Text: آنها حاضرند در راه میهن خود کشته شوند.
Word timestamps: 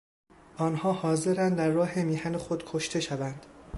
آنها 0.57 0.93
حاضرند 0.93 1.57
در 1.57 1.69
راه 1.69 1.99
میهن 1.99 2.37
خود 2.37 2.63
کشته 2.67 2.99
شوند. 2.99 3.45